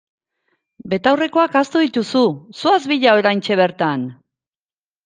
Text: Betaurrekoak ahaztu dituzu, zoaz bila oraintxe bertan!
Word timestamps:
Betaurrekoak 0.93 1.57
ahaztu 1.59 1.83
dituzu, 1.85 2.25
zoaz 2.63 2.81
bila 2.95 3.17
oraintxe 3.21 3.63
bertan! 3.63 4.13